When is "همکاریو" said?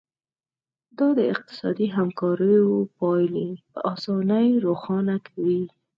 1.97-2.69